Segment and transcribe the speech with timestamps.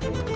[0.00, 0.27] Bye.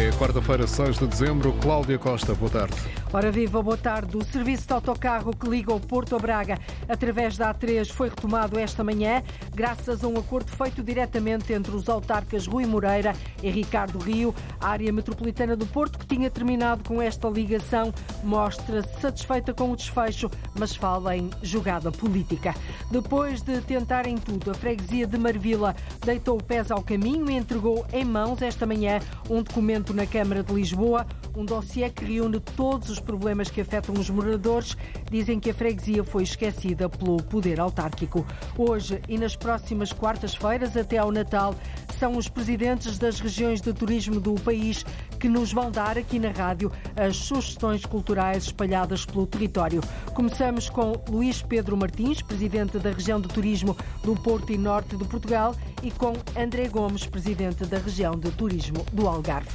[0.00, 1.52] É quarta-feira, 6 de dezembro.
[1.60, 2.74] Cláudia Costa, boa tarde.
[3.12, 4.16] Ora viva, boa tarde.
[4.16, 6.58] O serviço de autocarro que liga o Porto a Braga
[6.88, 9.22] através da A3 foi retomado esta manhã,
[9.54, 14.34] graças a um acordo feito diretamente entre os autarcas Rui Moreira e Ricardo Rio.
[14.58, 17.92] A área metropolitana do Porto, que tinha terminado com esta ligação,
[18.24, 22.54] mostra-se satisfeita com o desfecho, mas fala em jogada política.
[22.90, 25.76] Depois de tentarem tudo, a freguesia de Marvila
[26.06, 28.98] deitou o pés ao caminho e entregou em mãos esta manhã
[29.28, 33.94] um documento na Câmara de Lisboa, um dossiê que reúne todos os problemas que afetam
[33.94, 34.76] os moradores.
[35.10, 38.26] Dizem que a freguesia foi esquecida pelo poder autárquico.
[38.56, 41.54] Hoje e nas próximas quartas-feiras, até ao Natal,
[41.98, 44.84] são os presidentes das regiões de turismo do país
[45.18, 49.82] que nos vão dar aqui na rádio as sugestões culturais espalhadas pelo território.
[50.14, 55.04] Começamos com Luís Pedro Martins, presidente da região de turismo do Porto e Norte de
[55.04, 59.50] Portugal, e com André Gomes, presidente da região de turismo do Algarve.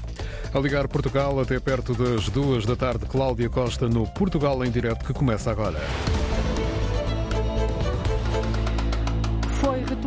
[0.54, 5.06] A ligar Portugal até perto das duas da tarde, Cláudia Costa no Portugal em Direto,
[5.06, 5.80] que começa agora.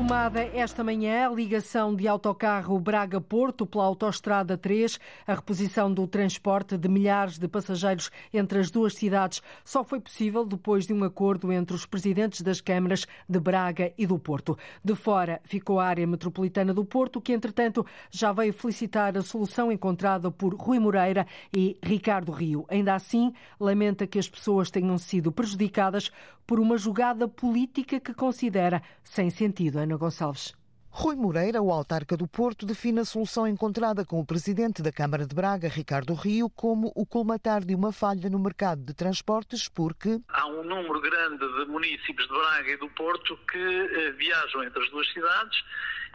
[0.09, 4.99] Retomada esta manhã a ligação de autocarro Braga-Porto pela Autostrada 3.
[5.27, 10.47] A reposição do transporte de milhares de passageiros entre as duas cidades só foi possível
[10.47, 14.57] depois de um acordo entre os presidentes das câmaras de Braga e do Porto.
[14.83, 19.71] De fora ficou a área metropolitana do Porto, que entretanto já veio felicitar a solução
[19.71, 22.65] encontrada por Rui Moreira e Ricardo Rio.
[22.71, 26.11] Ainda assim, lamenta que as pessoas tenham sido prejudicadas
[26.49, 29.79] por uma jogada política que considera sem sentido.
[29.79, 30.55] Ana Gonçalves.
[30.91, 35.27] Rui Moreira, o autarca do Porto, define a solução encontrada com o presidente da Câmara
[35.27, 40.21] de Braga, Ricardo Rio, como o colmatar de uma falha no mercado de transportes, porque.
[40.29, 44.83] Há um número grande de municípios de Braga e do Porto que eh, viajam entre
[44.83, 45.63] as duas cidades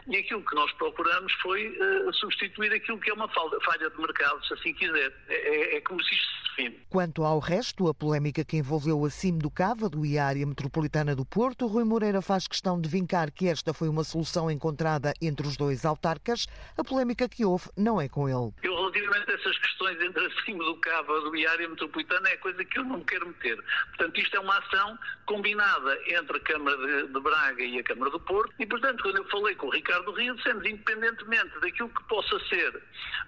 [0.08, 4.44] e aquilo que nós procuramos foi uh, substituir aquilo que é uma falha de mercado,
[4.46, 5.12] se assim quiser.
[5.28, 6.80] É, é, é como se isto se define.
[6.90, 11.14] Quanto ao resto, a polémica que envolveu a CIM do Cávado e a área metropolitana
[11.14, 15.46] do Porto, Rui Moreira faz questão de vincar que esta foi uma solução encontrada entre
[15.46, 16.46] os dois autarcas.
[16.76, 18.52] A polémica que houve não é com ele.
[18.62, 22.36] Eu, relativamente a essas questões entre a CIM do Cávado e a área metropolitana, é
[22.36, 23.62] coisa que eu não me quero meter.
[23.96, 28.10] Portanto, isto é uma ação combinada entre a Câmara de, de Braga e a Câmara
[28.10, 31.88] do Porto e, portanto, quando eu falei com o Ricardo Ricardo Rio, dissemos, independentemente daquilo
[31.88, 32.82] que possa ser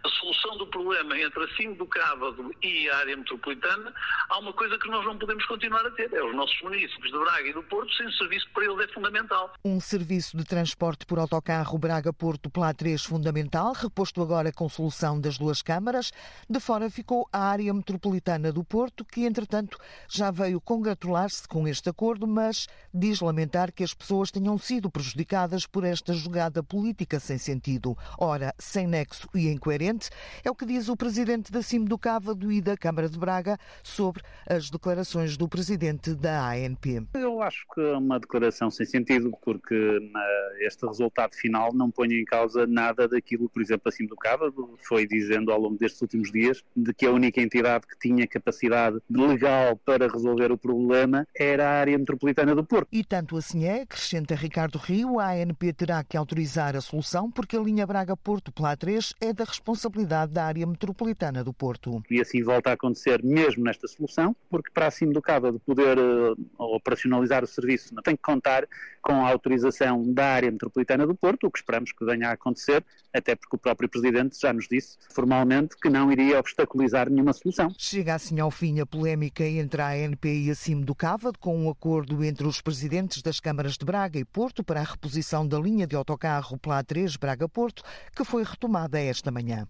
[0.05, 3.95] a solução do problema entre a CIM do Cávado e a área metropolitana,
[4.31, 7.19] há uma coisa que nós não podemos continuar a ter, é os nossos municípios de
[7.19, 9.53] Braga e do Porto, sem serviço para eles é fundamental.
[9.65, 15.39] Um serviço de transporte por autocarro Braga-Porto pela A3 fundamental, reposto agora com solução das
[15.39, 16.13] duas câmaras.
[16.51, 19.79] De fora ficou a área metropolitana do Porto, que entretanto
[20.09, 25.65] já veio congratular-se com este acordo, mas diz lamentar que as pessoas tenham sido prejudicadas
[25.65, 27.97] por esta jogada da política sem sentido.
[28.19, 30.09] Ora, sem nexo e incoerente,
[30.43, 33.59] é o que diz o presidente da CIM do Cávado e da Câmara de Braga
[33.83, 37.07] sobre as declarações do presidente da ANP.
[37.15, 39.99] Eu acho que é uma declaração sem sentido, porque
[40.61, 44.79] este resultado final não põe em causa nada daquilo, por exemplo, a CIM do Cávado
[44.79, 48.99] foi dizendo ao longo destes últimos dias, de que a única entidade que tinha capacidade
[49.11, 52.89] legal para resolver o problema era a área metropolitana do Porto.
[52.91, 56.46] E tanto assim é, acrescenta Ricardo Rio, a ANP terá que autorizar
[56.77, 61.53] a solução porque a linha Braga-Porto pela A3 é da responsabilidade da área metropolitana do
[61.53, 62.03] Porto.
[62.11, 65.99] E assim volta a acontecer mesmo nesta solução, porque para acima do cabo de poder
[65.99, 68.67] uh, operacionalizar o serviço tem que contar
[69.03, 72.85] com a autorização da área metropolitana do Porto, o que esperamos que venha a acontecer,
[73.13, 77.73] até porque o próprio Presidente já nos disse formalmente que não iria obstaculizar nenhuma solução.
[77.79, 81.57] Chega assim ao fim a polémica entre a ANP e a CIM do Cávado, com
[81.57, 85.59] um acordo entre os presidentes das câmaras de Braga e Porto para a reposição da
[85.59, 87.83] linha de autocarro pela A3 Braga-Porto,
[88.15, 89.67] que foi retomada esta manhã.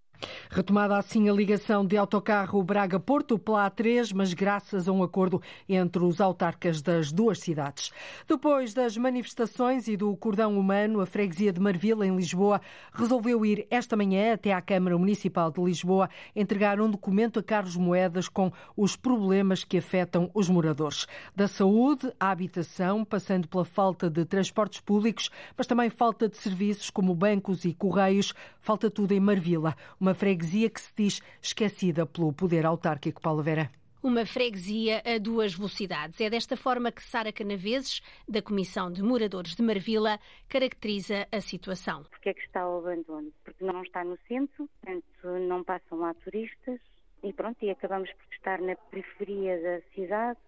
[0.50, 6.02] Retomada assim a ligação de autocarro Braga-Porto pela A3, mas graças a um acordo entre
[6.02, 7.92] os autarcas das duas cidades.
[8.26, 12.60] Depois das manifestações e do cordão humano, a freguesia de Marvila, em Lisboa,
[12.92, 17.76] resolveu ir esta manhã até à Câmara Municipal de Lisboa entregar um documento a Carlos
[17.76, 21.06] Moedas com os problemas que afetam os moradores.
[21.34, 26.90] Da saúde à habitação, passando pela falta de transportes públicos, mas também falta de serviços
[26.90, 32.32] como bancos e correios, falta tudo em Marvila uma freguesia que se diz esquecida pelo
[32.32, 33.70] poder autárquico Paulo Vera.
[34.02, 36.20] Uma freguesia a duas velocidades.
[36.20, 40.18] É desta forma que Sara Canaveses, da Comissão de Moradores de Marvila,
[40.48, 42.04] caracteriza a situação.
[42.04, 43.32] Porque é que está ao abandono?
[43.44, 46.78] Porque não está no centro, portanto não passam lá turistas
[47.22, 50.38] e pronto, e acabamos por estar na periferia da cidade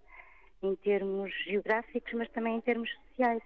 [0.62, 3.42] em termos geográficos, mas também em termos sociais.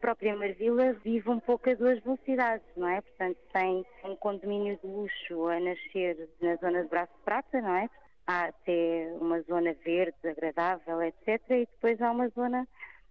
[0.00, 3.00] Própria Marvila vive um pouco a duas velocidades, não é?
[3.00, 7.74] Portanto, tem um condomínio de luxo a nascer na zona de Braço de Prata, não
[7.74, 7.90] é?
[8.26, 11.40] Há até uma zona verde, agradável, etc.
[11.50, 12.66] E depois há uma zona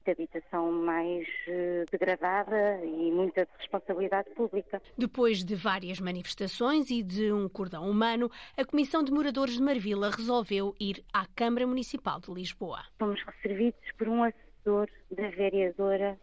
[0.05, 4.81] de habitação mais eh, degradada e muita responsabilidade pública.
[4.97, 10.09] Depois de várias manifestações e de um cordão humano, a Comissão de Moradores de Marvila
[10.09, 12.85] resolveu ir à Câmara Municipal de Lisboa.
[12.97, 16.17] Fomos recebidos por um assessor da vereadora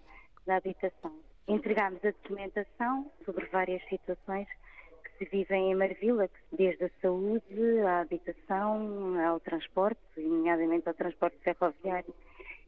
[0.46, 1.12] da habitação.
[1.48, 4.48] Entregámos a documentação sobre várias situações
[5.04, 11.36] que se vivem em Marvila, desde a saúde, à habitação, ao transporte, nomeadamente ao transporte
[11.38, 12.14] ferroviário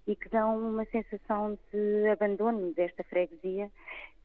[0.06, 3.70] e que dão uma sensação de abandono desta freguesia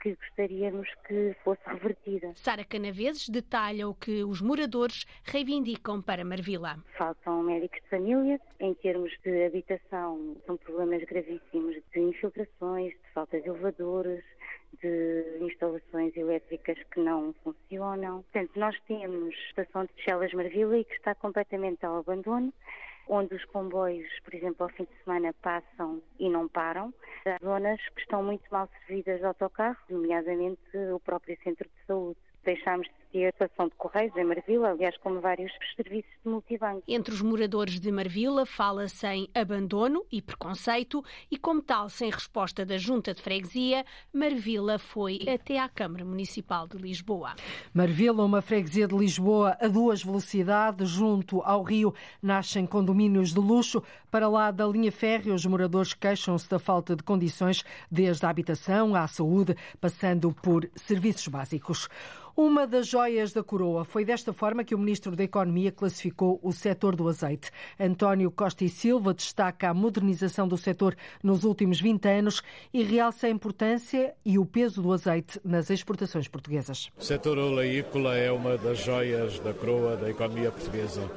[0.01, 2.31] que gostaríamos que fosse revertida.
[2.35, 6.77] Sara Canaveses detalha o que os moradores reivindicam para Marvila.
[6.97, 13.39] Faltam médicos de família, em termos de habitação, são problemas gravíssimos de infiltrações, de falta
[13.39, 14.23] de elevadores,
[14.81, 18.23] de instalações elétricas que não funcionam.
[18.23, 22.51] Portanto, nós temos a estação de Chelas Marvila e que está completamente ao abandono
[23.07, 26.93] onde os comboios, por exemplo, ao fim de semana passam e não param.
[27.25, 32.19] Há zonas que estão muito mal servidas de autocarros, nomeadamente o próprio centro de saúde.
[32.43, 36.83] Deixámos de ter estação de correios em Marvila, aliás, como vários serviços de multibanco.
[36.87, 42.65] Entre os moradores de Marvila fala-se em abandono e preconceito e, como tal, sem resposta
[42.65, 47.33] da Junta de Freguesia, Marvila foi até à Câmara Municipal de Lisboa.
[47.73, 53.83] Marvila, uma freguesia de Lisboa a duas velocidades, junto ao rio, nascem condomínios de luxo.
[54.09, 58.95] Para lá da linha férrea, os moradores queixam-se da falta de condições, desde a habitação
[58.95, 61.89] à saúde, passando por serviços básicos.
[62.35, 63.83] Uma das joias da coroa.
[63.83, 67.49] Foi desta forma que o Ministro da Economia classificou o setor do azeite.
[67.79, 73.25] António Costa e Silva destaca a modernização do setor nos últimos 20 anos e realça
[73.25, 76.91] a importância e o peso do azeite nas exportações portuguesas.
[76.95, 81.09] O setor oleícola é uma das joias da coroa da economia portuguesa.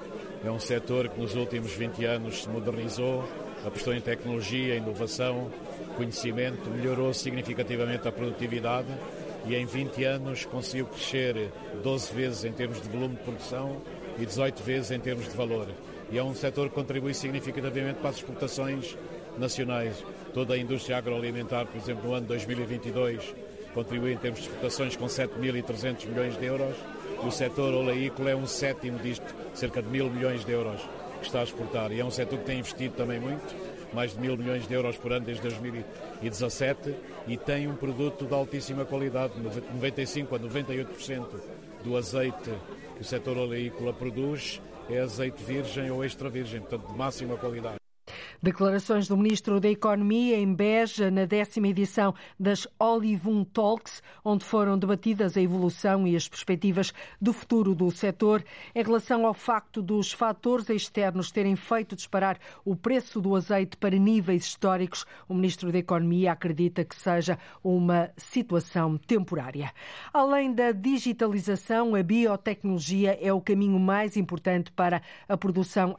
[0.42, 3.28] É um setor que nos últimos 20 anos se modernizou,
[3.62, 5.50] apostou em tecnologia, inovação,
[5.98, 8.88] conhecimento, melhorou significativamente a produtividade
[9.46, 11.50] e em 20 anos conseguiu crescer
[11.82, 13.81] 12 vezes em termos de volume de produção
[14.19, 15.69] e 18 vezes em termos de valor.
[16.11, 18.96] E é um setor que contribui significativamente para as exportações
[19.38, 20.05] nacionais.
[20.32, 23.35] Toda a indústria agroalimentar, por exemplo, no ano 2022,
[23.75, 26.76] contribui em termos de exportações com 7.300 milhões de euros.
[27.23, 30.81] O setor oleícola é um sétimo disto, cerca de mil milhões de euros
[31.20, 31.91] que está a exportar.
[31.93, 34.96] E é um setor que tem investido também muito mais de mil milhões de euros
[34.96, 36.94] por ano desde 2017
[37.29, 41.26] e tem um produto de altíssima qualidade, 95 a 98%
[41.85, 42.50] do azeite
[42.96, 44.61] que o setor oleícola produz
[44.91, 47.83] é azeite virgem ou extra virgem, portanto de máxima qualidade.
[48.42, 54.78] Declarações do Ministro da Economia em Beja, na décima edição das Olivum Talks, onde foram
[54.78, 58.44] debatidas a evolução e as perspectivas do futuro do setor.
[58.75, 63.96] Em relação ao facto dos fatores externos terem feito disparar o preço do azeite para
[63.96, 69.72] níveis históricos, o Ministro da Economia acredita que seja uma situação temporária.
[70.12, 75.98] Além da digitalização, a biotecnologia é o caminho mais importante para a produção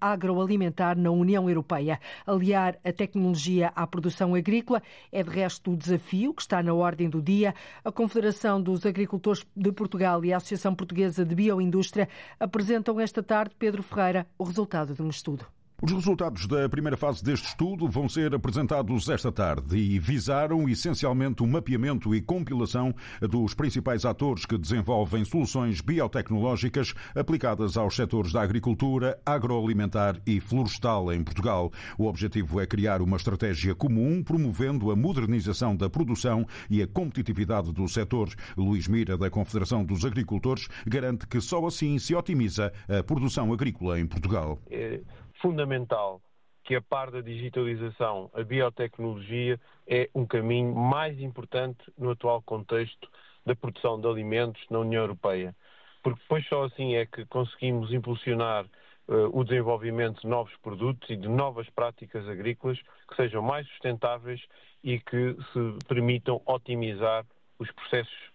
[0.00, 2.00] agroalimentar na União Europeia.
[2.26, 4.82] Aliar a tecnologia à produção agrícola
[5.12, 7.54] é, de resto, o desafio que está na ordem do dia.
[7.84, 13.54] A Confederação dos Agricultores de Portugal e a Associação Portuguesa de Bioindústria apresentam esta tarde,
[13.58, 15.46] Pedro Ferreira, o resultado de um estudo.
[15.82, 21.42] Os resultados da primeira fase deste estudo vão ser apresentados esta tarde e visaram essencialmente
[21.42, 28.42] o mapeamento e compilação dos principais atores que desenvolvem soluções biotecnológicas aplicadas aos setores da
[28.42, 31.72] agricultura, agroalimentar e florestal em Portugal.
[31.96, 37.72] O objetivo é criar uma estratégia comum promovendo a modernização da produção e a competitividade
[37.72, 38.28] do setor.
[38.54, 43.98] Luís Mira, da Confederação dos Agricultores, garante que só assim se otimiza a produção agrícola
[43.98, 44.60] em Portugal.
[44.70, 45.00] É
[45.40, 46.20] fundamental
[46.64, 53.08] que, a par da digitalização, a biotecnologia é um caminho mais importante no atual contexto
[53.44, 55.54] da produção de alimentos na União Europeia.
[56.02, 58.64] Porque depois só assim é que conseguimos impulsionar
[59.08, 62.78] uh, o desenvolvimento de novos produtos e de novas práticas agrícolas
[63.08, 64.40] que sejam mais sustentáveis
[64.82, 67.26] e que se permitam otimizar
[67.58, 68.29] os processos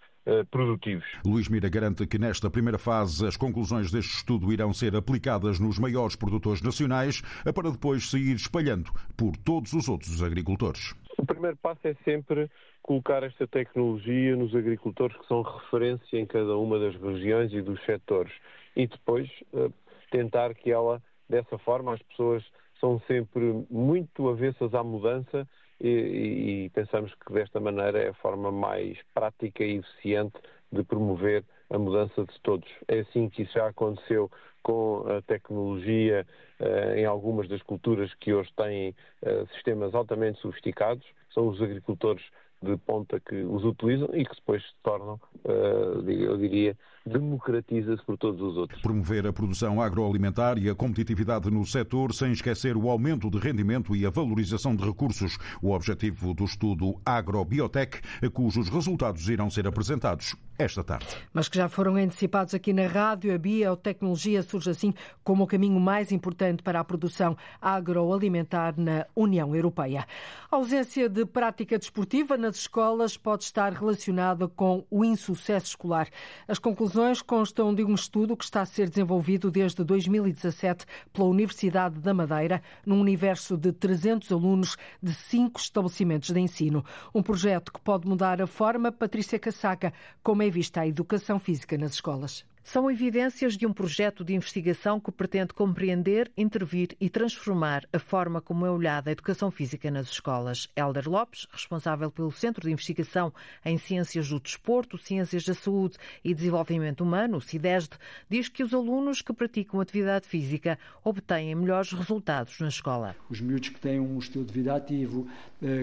[0.49, 1.05] produtivos.
[1.25, 5.77] Luís Mira garante que nesta primeira fase as conclusões deste estudo irão ser aplicadas nos
[5.77, 7.21] maiores produtores nacionais
[7.53, 10.95] para depois se ir espalhando por todos os outros agricultores.
[11.17, 12.49] O primeiro passo é sempre
[12.81, 17.83] colocar esta tecnologia nos agricultores que são referência em cada uma das regiões e dos
[17.85, 18.33] setores
[18.75, 19.73] e depois uh,
[20.11, 22.43] tentar que ela, dessa forma, as pessoas
[22.79, 25.47] são sempre muito avessas à mudança
[25.79, 30.35] e, e, pensamos que desta maneira é a forma mais prática e eficiente
[30.71, 32.69] de promover a mudança de todos.
[32.87, 34.29] É assim que isso já aconteceu
[34.63, 36.25] com a tecnologia
[36.59, 41.05] uh, em algumas das culturas que hoje têm uh, sistemas altamente sofisticados.
[41.33, 42.23] São os agricultores
[42.65, 48.17] de ponta que os utilizam e que depois se tornam, uh, eu diria, democratiza-se por
[48.17, 48.81] todos os outros.
[48.81, 53.95] Promover a produção agroalimentar e a competitividade no setor sem esquecer o aumento de rendimento
[53.95, 55.37] e a valorização de recursos.
[55.61, 58.01] O objetivo do estudo Agrobiotech,
[58.33, 61.07] cujos resultados irão ser apresentados esta tarde.
[61.33, 64.93] Mas que já foram antecipados aqui na rádio, a biotecnologia surge assim
[65.23, 70.07] como o caminho mais importante para a produção agroalimentar na União Europeia.
[70.49, 76.07] A ausência de prática desportiva nas escolas pode estar relacionada com o insucesso escolar.
[76.47, 81.99] As conclusões constam de um estudo que está a ser desenvolvido desde 2017 pela Universidade
[81.99, 86.85] da Madeira, num universo de 300 alunos de cinco estabelecimentos de ensino.
[87.13, 89.93] Um projeto que pode mudar a forma, Patrícia Cassaca,
[90.23, 92.45] como é vista a educação física nas escolas.
[92.67, 98.41] São evidências de um projeto de investigação que pretende compreender, intervir e transformar a forma
[98.41, 100.67] como é olhada a educação física nas escolas.
[100.75, 103.31] Helder Lopes, responsável pelo Centro de Investigação
[103.63, 109.21] em Ciências do Desporto, Ciências da Saúde e Desenvolvimento Humano, CIDESD, diz que os alunos
[109.21, 113.15] que praticam atividade física obtêm melhores resultados na escola.
[113.29, 115.27] Os miúdos que têm um estilo de vida ativo,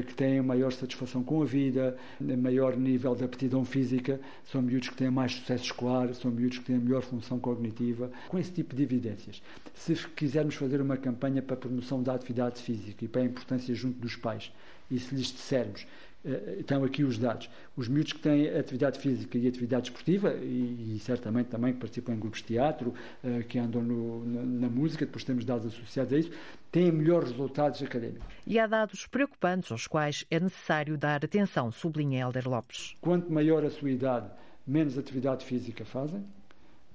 [0.07, 4.97] que têm maior satisfação com a vida, maior nível de aptidão física, são miúdos que
[4.97, 8.83] têm mais sucesso escolar, são miúdos que têm melhor função cognitiva, com esse tipo de
[8.83, 9.43] evidências.
[9.75, 13.75] Se quisermos fazer uma campanha para a promoção da atividade física e para a importância
[13.75, 14.53] junto dos pais,
[14.91, 16.12] e se lhes dissermos eh,
[16.59, 17.49] estão aqui os dados.
[17.77, 22.13] Os miúdos que têm atividade física e atividade esportiva, e, e certamente também que participam
[22.13, 26.13] em grupos de teatro, eh, que andam no, na, na, música, depois temos dados associados
[26.13, 26.31] a isso,
[26.71, 28.27] têm melhores resultados académicos.
[28.47, 32.95] E há dados preocupantes aos quais é necessário dar atenção, sublinha Helder Lopes.
[33.01, 34.31] Quanto maior a sua idade,
[34.67, 36.25] menos atividade física fazem.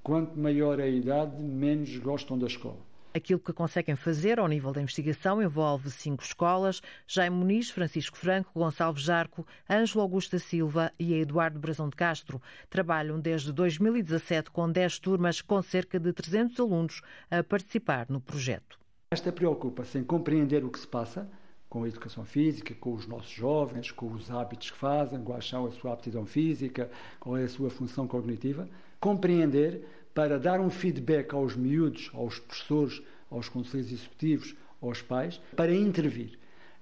[0.01, 2.87] Quanto maior a idade, menos gostam da escola.
[3.14, 8.52] Aquilo que conseguem fazer ao nível da investigação envolve cinco escolas: Jaime Muniz, Francisco Franco,
[8.54, 12.42] Gonçalves Jarco, Ângelo Augusta Silva e Eduardo Brazão de Castro.
[12.70, 18.78] Trabalham desde 2017 com 10 turmas, com cerca de 300 alunos a participar no projeto.
[19.12, 21.30] Esta preocupa-se em compreender o que se passa
[21.70, 25.66] com a educação física, com os nossos jovens, com os hábitos que fazem, quais são
[25.66, 28.68] a sua aptidão física, qual é a sua função cognitiva.
[29.00, 29.86] Compreender
[30.17, 36.39] para dar um feedback aos miúdos, aos professores, aos conselhos executivos, aos pais, para intervir,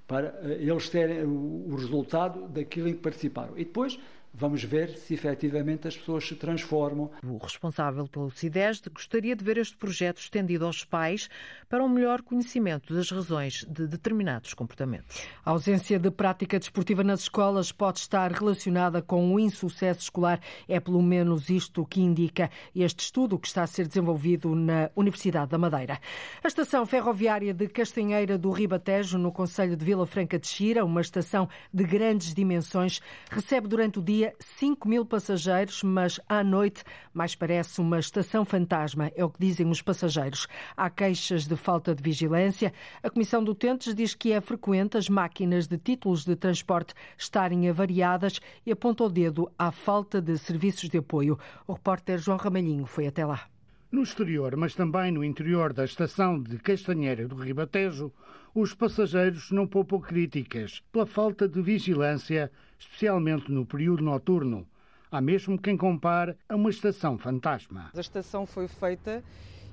[0.08, 3.52] para eh, eles terem o resultado daquilo em que participaram.
[3.58, 4.00] E depois
[4.38, 7.10] vamos ver se efetivamente as pessoas se transformam.
[7.24, 11.30] O responsável pelo CIDESD gostaria de ver este projeto estendido aos pais
[11.70, 15.26] para um melhor conhecimento das razões de determinados comportamentos.
[15.44, 20.40] A ausência de prática desportiva nas escolas pode estar relacionada com o insucesso escolar.
[20.68, 25.52] É pelo menos isto que indica este estudo que está a ser desenvolvido na Universidade
[25.52, 26.00] da Madeira.
[26.44, 31.02] A estação ferroviária de Castanheira do Ribatejo, no Conselho de Vila Franca de Xira, uma
[31.02, 36.84] estação de grandes dimensões, recebe durante o dia dia 5 mil passageiros, mas à noite
[37.14, 40.48] mais parece uma estação fantasma, é o que dizem os passageiros.
[40.76, 42.74] Há queixas de falta de vigilância.
[43.04, 47.70] A Comissão de Utentes diz que é frequente as máquinas de títulos de transporte estarem
[47.70, 51.38] avariadas e aponta o dedo à falta de serviços de apoio.
[51.68, 53.48] O repórter João Ramalhinho foi até lá.
[53.92, 58.12] No exterior, mas também no interior da estação de Castanheira do Ribatejo,
[58.56, 64.66] os passageiros não poupam críticas pela falta de vigilância, especialmente no período noturno.
[65.12, 67.92] Há mesmo quem compare a uma estação fantasma.
[67.94, 69.22] A estação foi feita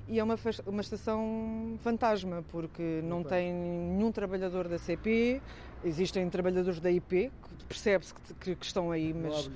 [0.05, 0.35] e é uma,
[0.67, 5.41] uma estação fantasma, porque não tem nenhum trabalhador da CP,
[5.83, 9.49] existem trabalhadores da IP, que percebe-se que, que, estão aí, mas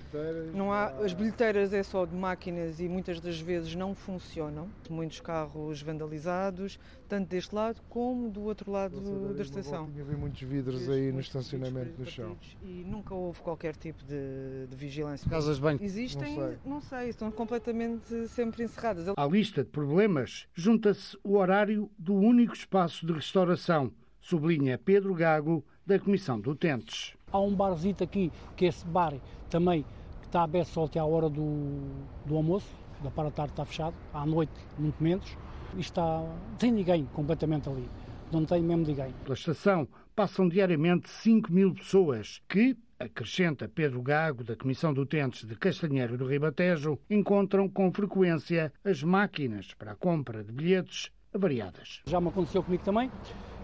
[0.54, 4.70] não há, as bilheteiras é só de máquinas e muitas das vezes não funcionam.
[4.90, 9.00] Muitos carros vandalizados, tanto deste lado como do outro lado
[9.34, 9.86] da estação.
[10.00, 12.38] Havia muitos vidros aí no estacionamento no chão.
[12.64, 15.30] E nunca houve qualquer tipo de, de vigilância.
[15.30, 15.78] Casas bem?
[15.82, 16.58] Existem, não sei.
[16.66, 19.08] não sei, estão completamente sempre encerradas.
[19.16, 25.64] À lista de problemas junta-se o horário do único espaço de restauração, sublinha Pedro Gago,
[25.88, 27.16] da Comissão de Utentes.
[27.32, 29.14] Há um barzito aqui, que esse bar
[29.50, 29.86] também
[30.22, 31.80] está aberto só até à hora do,
[32.26, 32.68] do almoço,
[33.02, 35.26] da para tarde está fechado, à noite muito menos,
[35.78, 36.24] e está
[36.60, 37.90] sem ninguém completamente ali,
[38.32, 39.14] não tem mesmo ninguém.
[39.24, 45.46] Pela estação passam diariamente 5 mil pessoas que, acrescenta Pedro Gago, da Comissão de Utentes
[45.46, 51.12] de Castanheiro do Ribatejo, encontram com frequência as máquinas para a compra de bilhetes
[52.06, 53.12] Já me aconteceu comigo também,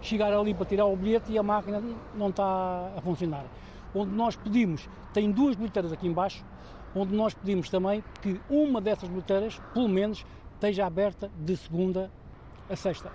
[0.01, 1.81] chegar ali para tirar o bilhete e a máquina
[2.15, 3.45] não está a funcionar.
[3.95, 6.43] Onde nós pedimos, tem duas bilheteiras aqui embaixo,
[6.95, 10.25] onde nós pedimos também que uma dessas bilheteiras, pelo menos,
[10.55, 12.11] esteja aberta de segunda
[12.69, 13.11] a sexta.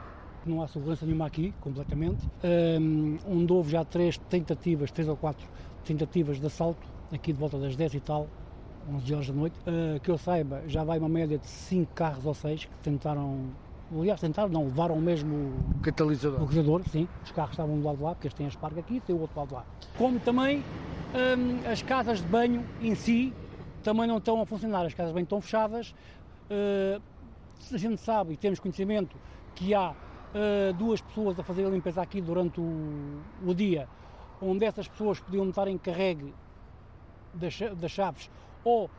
[0.46, 2.28] Não há segurança nenhuma aqui, completamente.
[2.80, 5.46] Um, onde houve já três tentativas, três ou quatro
[5.84, 8.28] tentativas de assalto, aqui de volta das 10 e tal,
[8.88, 9.58] 11 horas da noite.
[9.60, 13.50] Uh, que eu saiba, já vai uma média de 5 carros ou 6 que tentaram
[13.96, 15.52] aliás, tentaram, não, levaram o mesmo
[15.82, 16.42] catalisador.
[16.42, 17.08] O catalisador, sim.
[17.24, 19.14] Os carros estavam do lado de lá, porque este tem a esparga aqui e tem
[19.14, 19.64] o outro lado de lá.
[19.96, 20.62] Como também
[21.14, 23.32] um, as casas de banho em si
[23.82, 24.84] também não estão a funcionar.
[24.84, 25.94] As casas de banho estão fechadas.
[26.50, 27.00] Uh,
[27.72, 29.16] a gente sabe e temos conhecimento
[29.54, 33.88] que há uh, duas pessoas a fazer a limpeza aqui durante o, o dia,
[34.40, 36.32] onde essas pessoas podiam estar encarregue
[37.34, 38.30] das, das chaves
[38.64, 38.90] ou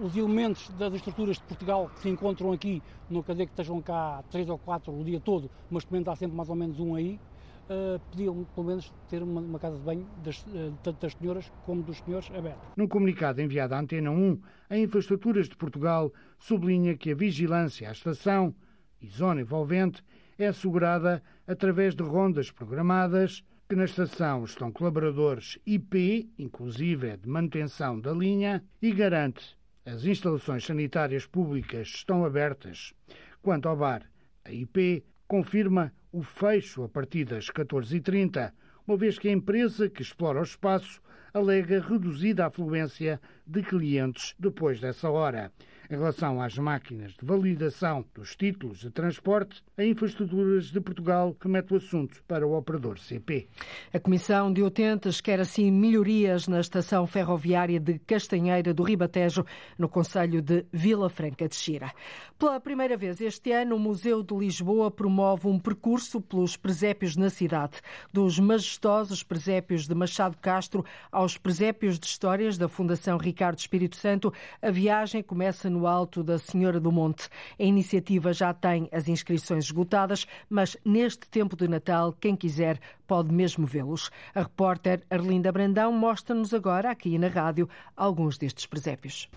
[0.00, 3.80] os elementos das estruturas de Portugal que se encontram aqui, não quer dizer que estejam
[3.82, 6.80] cá três ou quatro o dia todo, mas pelo menos há sempre mais ou menos
[6.80, 7.20] um aí,
[7.68, 11.52] uh, podiam pelo menos ter uma, uma casa de banho das, uh, tanto das senhoras
[11.66, 12.60] como dos senhores aberta.
[12.76, 14.40] Num comunicado enviado à Antena 1,
[14.70, 18.54] a Infraestruturas de Portugal sublinha que a vigilância à estação
[19.00, 20.02] e zona envolvente
[20.38, 28.00] é assegurada através de rondas programadas, que na estação estão colaboradores IP, inclusive de manutenção
[28.00, 29.59] da linha, e garante
[29.90, 32.94] as instalações sanitárias públicas estão abertas.
[33.42, 34.08] Quanto ao bar,
[34.44, 38.52] a IP confirma o fecho a partir das 14h30,
[38.86, 41.02] uma vez que a empresa que explora o espaço
[41.34, 45.52] alega reduzida afluência de clientes depois dessa hora.
[45.90, 51.74] Em relação às máquinas de validação dos títulos de transporte, a Infraestruturas de Portugal remete
[51.74, 53.48] o assunto para o operador CP.
[53.92, 59.44] A Comissão de Utentes quer assim melhorias na estação ferroviária de Castanheira do Ribatejo,
[59.76, 61.92] no Conselho de Vila Franca de Xira.
[62.38, 67.30] Pela primeira vez este ano, o Museu de Lisboa promove um percurso pelos presépios na
[67.30, 67.80] cidade,
[68.12, 74.32] dos majestosos presépios de Machado Castro aos presépios de histórias da Fundação Ricardo Espírito Santo.
[74.62, 77.30] A viagem começa no no Alto da Senhora do Monte.
[77.58, 83.32] A iniciativa já tem as inscrições esgotadas, mas neste tempo de Natal, quem quiser pode
[83.32, 84.10] mesmo vê-los.
[84.34, 87.66] A repórter Arlinda Brandão mostra-nos agora, aqui na rádio,
[87.96, 89.28] alguns destes presépios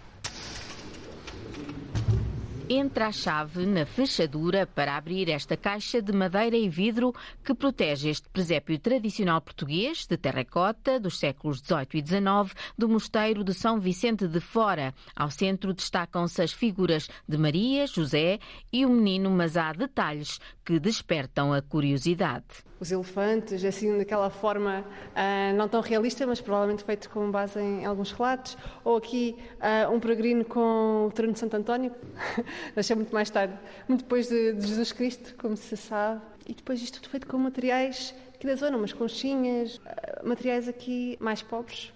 [2.70, 8.10] entra a chave na fechadura para abrir esta caixa de madeira e vidro que protege
[8.10, 13.80] este presépio tradicional português de terracota dos séculos XVIII e XIX do Mosteiro de São
[13.80, 14.94] Vicente de Fora.
[15.16, 18.40] Ao centro destacam-se as figuras de Maria, José
[18.72, 24.82] e o menino, mas há detalhes que despertam a curiosidade os elefantes, assim daquela forma
[24.82, 28.58] uh, não tão realista, mas provavelmente feito com base em, alguns relatos.
[28.84, 31.94] Ou aqui uh, um peregrino com o trono de Santo António,
[32.76, 33.54] nasceu muito mais tarde,
[33.88, 36.22] muito depois de, de, Jesus Cristo, como se sabe.
[36.48, 41.18] E depois isto tudo feito com materiais aqui da zona, umas conchinhas, uh, materiais aqui
[41.20, 41.94] mais pobres,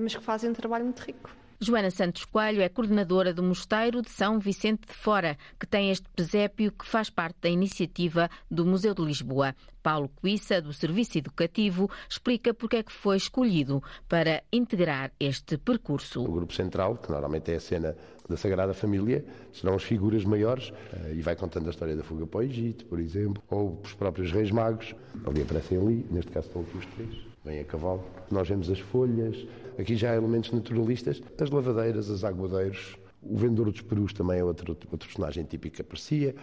[0.00, 1.30] mas que fazem um trabalho muito rico.
[1.60, 6.08] Joana Santos Coelho é coordenadora do Mosteiro de São Vicente de Fora, que tem este
[6.08, 9.54] presépio que faz parte da iniciativa do Museu de Lisboa.
[9.82, 16.24] Paulo Coissa, do Serviço Educativo, explica porque é que foi escolhido para integrar este percurso.
[16.24, 17.96] O grupo central, que normalmente é a cena
[18.28, 22.26] da Sagrada Família, serão as figuras maiores eh, e vai contando a história da fuga
[22.26, 24.94] para o Egito, por exemplo, ou os próprios Reis Magos.
[25.26, 28.02] Ali aparecem ali, neste caso estão aqui os três vem a cavalo.
[28.30, 29.46] Nós vemos as folhas,
[29.78, 34.44] aqui já há elementos naturalistas, as lavadeiras, as aguadeiros, o vendedor dos perus também é
[34.44, 36.34] outro, outro personagem típico que aparecia.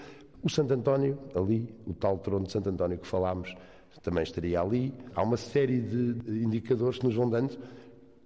[0.44, 3.54] O Santo António, ali, o tal trono de Santo António que falámos,
[4.02, 4.94] também estaria ali.
[5.14, 7.58] Há uma série de indicadores que nos vão dando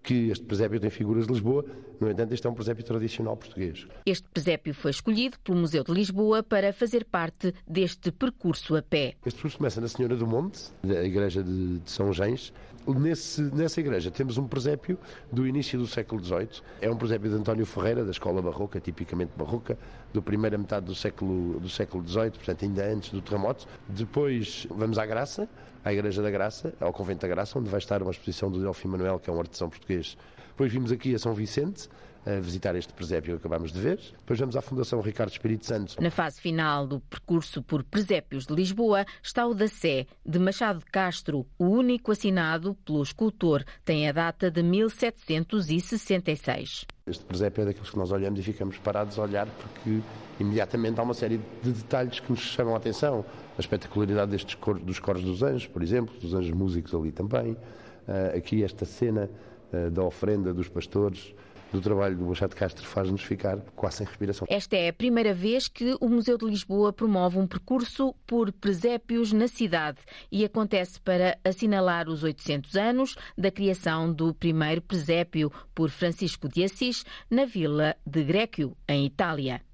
[0.05, 1.65] que este presépio tem figuras de Lisboa,
[1.99, 3.87] no entanto, este é um presépio tradicional português.
[4.05, 9.15] Este presépio foi escolhido pelo Museu de Lisboa para fazer parte deste percurso a pé.
[9.25, 12.53] Este percurso começa na Senhora do Monte, da igreja de, de São Gens.
[12.87, 14.97] Nesse, nessa igreja temos um presépio
[15.31, 16.61] do início do século XVIII.
[16.79, 19.75] É um presépio de António Ferreira, da escola barroca, tipicamente barroca,
[20.13, 23.67] do primeira metade do século, do século XVIII, portanto ainda antes do terremoto.
[23.89, 25.49] Depois vamos à Graça,
[25.83, 28.87] à Igreja da Graça, ao Convento da Graça, onde vai estar uma exposição do Delfim
[28.87, 30.15] Manuel, que é um artesão português.
[30.49, 31.89] Depois vimos aqui a São Vicente,
[32.25, 33.99] a visitar este presépio que acabamos de ver.
[34.17, 36.01] Depois vamos à Fundação Ricardo Espírito Santo.
[36.01, 40.79] Na fase final do percurso por presépios de Lisboa está o da Sé, de Machado
[40.79, 43.63] de Castro, o único assinado pelo escultor.
[43.83, 46.85] Tem a data de 1766.
[47.07, 50.01] Este presépio é daqueles que nós olhamos e ficamos parados a olhar porque
[50.39, 53.23] imediatamente há uma série de detalhes que nos chamam a atenção.
[53.55, 57.51] A espetacularidade destes cor, dos coros dos anjos, por exemplo, dos anjos músicos ali também.
[57.51, 59.29] Uh, aqui esta cena
[59.71, 61.35] uh, da oferenda dos pastores
[61.71, 64.47] do trabalho do Machado Castro faz-nos ficar quase sem respiração.
[64.49, 69.33] Esta é a primeira vez que o Museu de Lisboa promove um percurso por presépios
[69.33, 69.99] na cidade
[70.31, 76.63] e acontece para assinalar os 800 anos da criação do primeiro presépio por Francisco de
[76.63, 79.64] Assis na vila de Grécio, em Itália.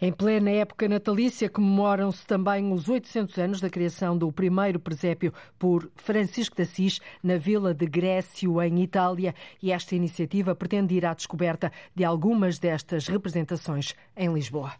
[0.00, 5.90] Em plena época natalícia, comemoram-se também os 800 anos da criação do primeiro presépio por
[5.96, 11.14] Francisco de Assis na vila de Grécio, em Itália, e esta iniciativa pretende ir à
[11.14, 14.72] descoberta de algumas destas representações em Lisboa.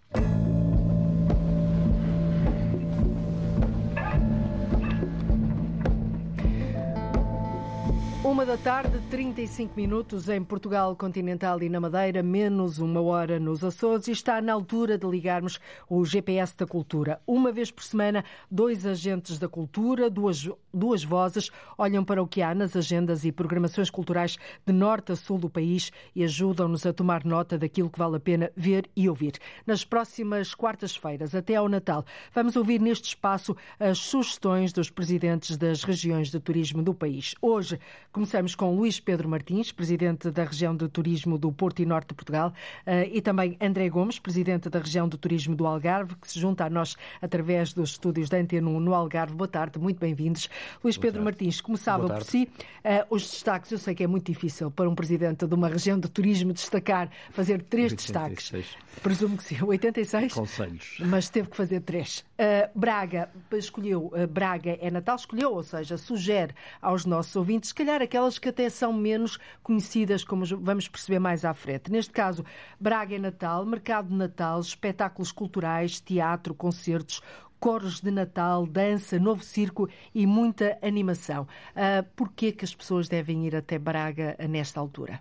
[8.34, 13.62] Uma da tarde, 35 minutos em Portugal continental e na Madeira, menos uma hora nos
[13.62, 17.20] Açores, e está na altura de ligarmos o GPS da cultura.
[17.28, 22.42] Uma vez por semana, dois agentes da cultura, duas, duas vozes, olham para o que
[22.42, 26.92] há nas agendas e programações culturais de norte a sul do país e ajudam-nos a
[26.92, 29.34] tomar nota daquilo que vale a pena ver e ouvir.
[29.64, 35.84] Nas próximas quartas-feiras, até ao Natal, vamos ouvir neste espaço as sugestões dos presidentes das
[35.84, 37.36] regiões de turismo do país.
[37.40, 37.78] Hoje,
[38.24, 42.14] Começamos com Luís Pedro Martins, presidente da região de turismo do Porto e Norte de
[42.14, 42.54] Portugal,
[42.86, 46.64] eh, e também André Gomes, presidente da região de turismo do Algarve, que se junta
[46.64, 49.34] a nós através dos estúdios da Antena no Algarve.
[49.34, 50.48] Boa tarde, muito bem-vindos.
[50.82, 52.48] Luís Pedro Martins, começava por si.
[52.82, 56.00] Eh, os destaques, eu sei que é muito difícil para um presidente de uma região
[56.00, 58.36] de turismo destacar, fazer três 86.
[58.36, 58.84] destaques.
[59.02, 60.32] Presumo que sim, 86?
[60.32, 60.96] Conselhos.
[61.00, 62.24] Mas teve que fazer três.
[62.38, 67.74] Uh, Braga escolheu, uh, Braga é Natal, escolheu, ou seja, sugere aos nossos ouvintes, se
[67.74, 71.90] calhar aquelas que até são menos conhecidas, como vamos perceber mais à frente.
[71.90, 72.44] Neste caso,
[72.78, 77.20] Braga é Natal, mercado de Natal, espetáculos culturais, teatro, concertos,
[77.58, 81.42] coros de Natal, dança, novo circo e muita animação.
[81.74, 85.20] Uh, Por que que as pessoas devem ir até Braga nesta altura?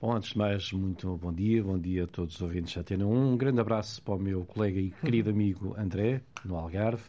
[0.00, 3.04] Bom, antes de mais, muito bom dia, bom dia a todos os ouvintes da Atena
[3.06, 3.32] 1.
[3.32, 7.04] Um grande abraço para o meu colega e querido amigo André, no Algarve.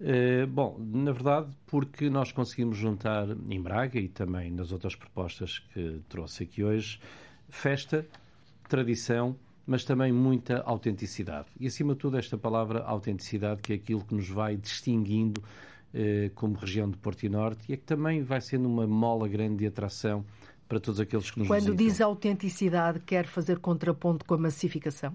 [0.00, 5.58] Uh, bom, na verdade, porque nós conseguimos juntar em Braga e também nas outras propostas
[5.58, 6.98] que trouxe aqui hoje,
[7.48, 8.06] festa,
[8.68, 11.46] tradição, mas também muita autenticidade.
[11.58, 16.30] E acima de tudo, esta palavra autenticidade, que é aquilo que nos vai distinguindo uh,
[16.34, 19.58] como região de Porto e Norte e é que também vai sendo uma mola grande
[19.58, 20.24] de atração
[20.68, 21.86] para todos aqueles que nos Quando visitam.
[21.86, 25.14] diz autenticidade, quer fazer contraponto com a massificação?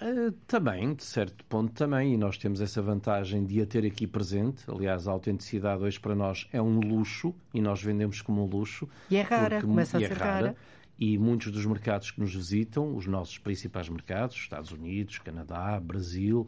[0.00, 4.06] Uh, também, de certo ponto também, e nós temos essa vantagem de a ter aqui
[4.06, 4.64] presente.
[4.68, 8.88] Aliás, a autenticidade hoje para nós é um luxo e nós vendemos como um luxo.
[9.08, 10.32] E é rara, porque, começa a ser é rara.
[10.32, 10.56] rara.
[10.98, 16.46] E muitos dos mercados que nos visitam, os nossos principais mercados, Estados Unidos, Canadá, Brasil,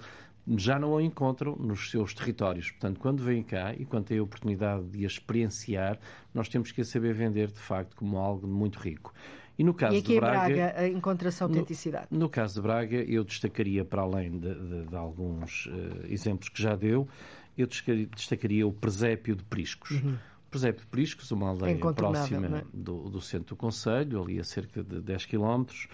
[0.57, 2.71] já não a encontram nos seus territórios.
[2.71, 5.99] Portanto, quando vêm cá e quando têm a oportunidade de a experienciar,
[6.33, 9.13] nós temos que a saber vender, de facto, como algo muito rico.
[9.59, 12.07] E, no caso e aqui de Braga, em Braga encontra-se autenticidade?
[12.11, 16.49] No, no, caso de Braga, eu destacaria, para além de, de, de alguns uh, exemplos
[16.49, 17.09] que já deu,
[17.57, 17.67] eu
[18.15, 19.93] destacaria o presépio de Priscos.
[19.93, 20.15] Uhum.
[20.47, 22.65] O presépio de Priscos, uma aldeia próxima é?
[22.73, 25.89] do, do, centro do Conselho, ali a cerca de 10 quilómetros.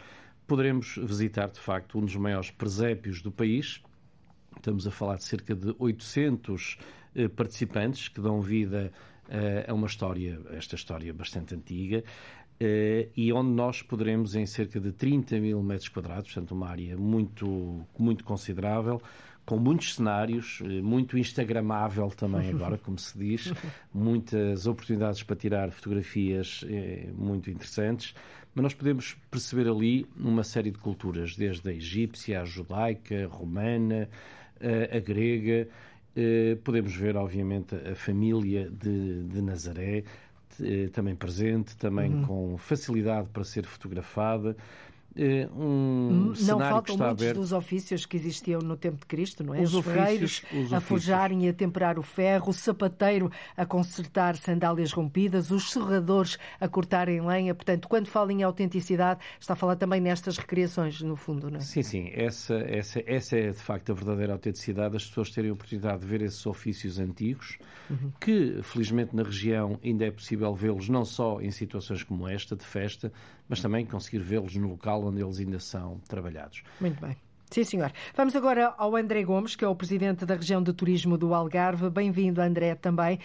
[0.46, 3.81] Poderemos visitar, de facto, um dos maiores presépios do país,
[4.57, 6.79] Estamos a falar de cerca de 800
[7.14, 8.92] eh, participantes que dão vida
[9.29, 12.05] eh, a uma história, esta história bastante antiga, eh,
[13.16, 17.85] e onde nós poderemos, em cerca de 30 mil metros quadrados, portanto, uma área muito,
[17.98, 19.01] muito considerável,
[19.44, 23.53] com muitos cenários, muito instagramável também agora, como se diz,
[23.92, 26.64] muitas oportunidades para tirar fotografias
[27.16, 28.14] muito interessantes,
[28.55, 33.27] mas nós podemos perceber ali uma série de culturas, desde a egípcia, a judaica, a
[33.27, 34.09] romana,
[34.90, 35.68] a grega.
[36.14, 40.05] Eh, podemos ver, obviamente, a família de, de Nazaré eh,
[40.93, 42.27] também presente, também uhum.
[42.27, 44.57] com facilidade para ser fotografada.
[45.14, 47.37] Eh, um não faltam muitos aberto.
[47.37, 49.61] dos ofícios que existiam no tempo de Cristo, não é?
[49.61, 54.92] Os, os ferreiros a forjarem e a temperar o ferro, o sapateiro a consertar sandálias
[54.92, 57.55] rompidas, os serradores a cortarem lenha.
[57.55, 61.61] Portanto, quando fala em autenticidade, está a falar também nestas recriações, no fundo, não é?
[61.61, 62.11] Sim, sim.
[62.14, 64.96] Essa, essa, essa é, de facto, a verdadeira autenticidade.
[64.96, 67.59] As pessoas terem a oportunidade de ver esses ofícios antigos,
[67.90, 68.12] uhum.
[68.18, 72.64] que, felizmente, na região ainda é possível vê-los não só em situações como esta, de
[72.64, 73.12] festa,
[73.49, 76.63] mas também conseguir vê-los no local onde eles ainda são trabalhados.
[76.81, 77.17] Muito bem.
[77.53, 77.93] Sim, senhor.
[78.17, 81.91] Vamos agora ao André Gomes, que é o presidente da região de turismo do Algarve.
[81.91, 83.19] Bem-vindo, André, também.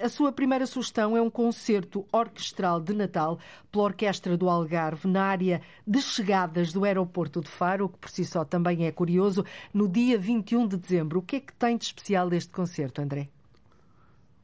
[0.00, 3.36] a sua primeira sugestão é um concerto orquestral de Natal
[3.72, 8.10] pela Orquestra do Algarve na área de chegadas do aeroporto de Faro, o que por
[8.10, 11.18] si só também é curioso, no dia 21 de dezembro.
[11.18, 13.28] O que é que tem de especial este concerto, André?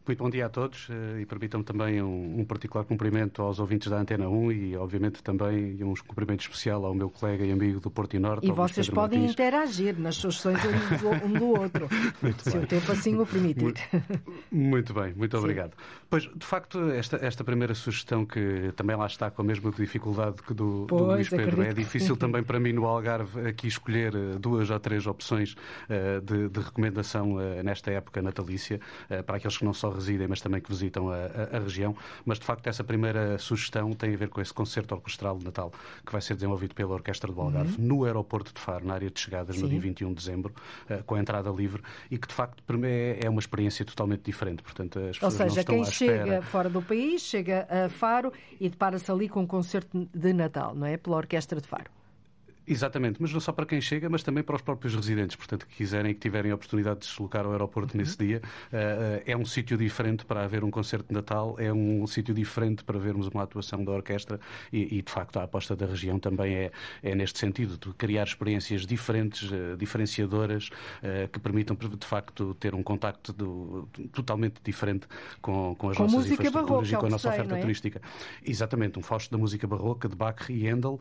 [0.07, 3.89] Muito bom dia a todos eh, e permitam-me também um, um, particular cumprimento aos ouvintes
[3.89, 7.91] da Antena 1 e, obviamente, também um cumprimento especial ao meu colega e amigo do
[7.91, 8.47] Porto e Norte.
[8.47, 9.33] E vocês podem Martins.
[9.33, 10.59] interagir nas sugestões
[11.25, 11.89] um do, outro,
[12.37, 12.61] se bem.
[12.61, 13.63] o tempo assim o permitir.
[13.63, 13.81] Muito,
[14.53, 15.43] muito bem, muito Sim.
[15.43, 15.73] obrigado.
[16.11, 20.43] Pois, de facto, esta, esta primeira sugestão que também lá está com a mesma dificuldade
[20.43, 24.15] que do, pois, do Luís Pedro, é difícil também para mim no Algarve aqui escolher
[24.15, 28.81] eh, duas ou três opções uh, de, de, recomendação nesta época natalícia,
[29.27, 31.97] para aqueles que não só residem, mas também que visitam a, a, a, região.
[32.25, 35.73] Mas, de facto, essa primeira sugestão tem a ver com esse concerto orquestral de Natal
[36.05, 37.87] que vai ser desenvolvido pela Orquestra do Algarve uhum.
[37.87, 39.63] no aeroporto de Faro, na área de chegadas, Sim.
[39.63, 40.55] no dia 21 de dezembro,
[40.91, 44.63] uh, com a entrada livre e que, de facto, é, é uma experiência totalmente diferente.
[44.63, 49.29] Portanto, as Ou seja, quem chega fora do país, chega a Faro e depara-se ali
[49.29, 50.97] com um concerto de Natal, não é?
[50.97, 51.91] Pela Orquestra de Faro.
[52.67, 55.77] Exatamente, mas não só para quem chega, mas também para os próprios residentes, portanto, que
[55.77, 58.01] quiserem e que tiverem a oportunidade de se deslocar ao aeroporto uhum.
[58.01, 58.41] nesse dia.
[58.73, 62.83] Uh, é um sítio diferente para haver um concerto de Natal, é um sítio diferente
[62.83, 64.41] para vermos uma atuação da orquestra
[64.73, 66.73] e, e de facto, a aposta da região também é,
[67.03, 70.71] é neste sentido, de criar experiências diferentes, uh, diferenciadoras,
[71.03, 75.07] uh, que permitam, de facto, ter um contacto do, totalmente diferente
[75.43, 77.61] com, com as com nossas infraestruturas barroca, e com a nossa sei, oferta é?
[77.61, 78.03] turística.
[78.43, 80.99] Exatamente, um fausto da música barroca de Bach e Handel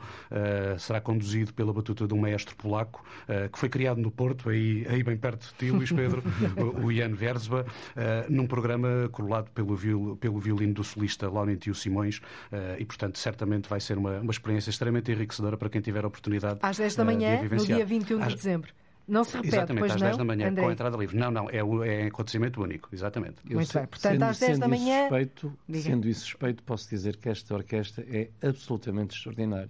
[0.77, 4.85] será conduzido pela batuta de um maestro polaco uh, que foi criado no Porto, aí,
[4.89, 6.23] aí bem perto de ti, Luís Pedro,
[6.57, 11.73] o, o Ian Versba, uh, num programa corolado pelo, viol, pelo violino do solista Laurentio
[11.73, 16.03] Simões uh, e, portanto, certamente vai ser uma, uma experiência extremamente enriquecedora para quem tiver
[16.03, 18.73] a oportunidade Às 10 da manhã, no dia 21 de dezembro.
[19.07, 20.63] Não se repete, Exatamente, às 10 da manhã, André.
[20.63, 21.17] com a entrada livre.
[21.17, 23.35] Não, não, é, é acontecimento único, exatamente.
[23.43, 25.01] Muito bem, portanto, sendo, às 10 da manhã.
[25.01, 29.69] Suspeito, sendo isso suspeito, posso dizer que esta orquestra é absolutamente extraordinária.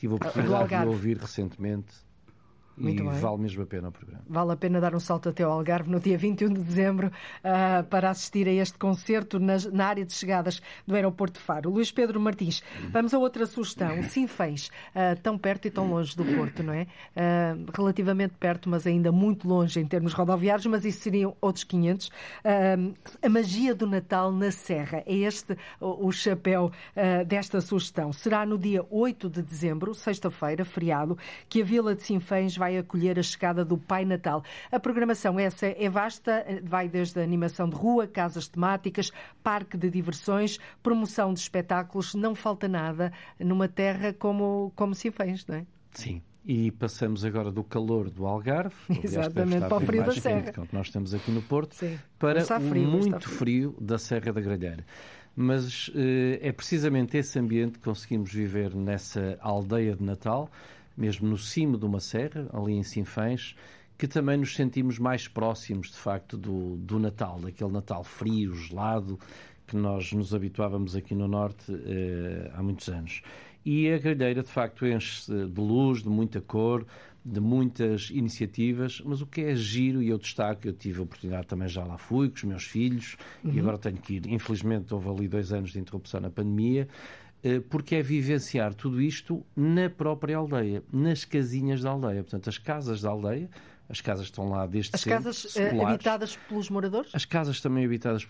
[0.00, 1.92] Tive a oportunidade de ouvir recentemente
[2.76, 3.18] muito e bem.
[3.18, 4.22] vale mesmo a pena o programa.
[4.28, 7.84] Vale a pena dar um salto até ao Algarve no dia 21 de dezembro uh,
[7.84, 11.70] para assistir a este concerto nas, na área de chegadas do aeroporto de Faro.
[11.70, 14.02] Luís Pedro Martins, vamos a outra sugestão.
[14.08, 16.82] Sinfãs, uh, tão perto e tão longe do Porto, não é?
[16.82, 22.10] Uh, relativamente perto, mas ainda muito longe em termos rodoviários, mas isso seriam outros 500.
[23.22, 26.70] a magia do Natal na Serra, é este o, o chapéu
[27.26, 28.12] desta sugestão.
[28.12, 31.16] Será no dia 8 de dezembro, sexta-feira, feriado,
[31.48, 34.44] que a Vila de Sinfãs vai acolher a chegada do Pai Natal.
[34.70, 39.10] A programação essa é vasta, vai desde a animação de rua, casas temáticas,
[39.42, 45.46] parque de diversões, promoção de espetáculos, não falta nada numa terra como, como se fez,
[45.46, 45.66] não é?
[45.92, 50.52] Sim, e passamos agora do calor do Algarve, Exatamente, para o frio da Serra.
[50.52, 51.98] Que nós estamos aqui no Porto, Sim.
[52.18, 53.72] para o frio, muito frio.
[53.72, 53.76] frio.
[53.80, 54.84] da Serra da Gralheira.
[55.34, 60.50] Mas eh, é precisamente esse ambiente que conseguimos viver nessa aldeia de Natal,
[61.00, 63.56] mesmo no cimo de uma serra, ali em Sinfãs,
[63.96, 69.18] que também nos sentimos mais próximos, de facto, do, do Natal, daquele Natal frio, gelado,
[69.66, 73.22] que nós nos habituávamos aqui no Norte eh, há muitos anos.
[73.64, 76.86] E a grelheira, de facto, enche-se de luz, de muita cor,
[77.24, 81.46] de muitas iniciativas, mas o que é giro, e eu destaco, eu tive a oportunidade
[81.46, 83.52] também já lá fui, com os meus filhos, uhum.
[83.52, 84.26] e agora tenho que ir.
[84.26, 86.88] Infelizmente, houve ali dois anos de interrupção na pandemia,
[87.68, 92.22] porque é vivenciar tudo isto na própria aldeia, nas casinhas da aldeia.
[92.22, 93.48] Portanto, as casas da aldeia,
[93.88, 95.94] as casas estão lá desde As sempre, casas eh, seculares.
[95.94, 97.10] habitadas pelos moradores?
[97.12, 98.24] As casas também habitadas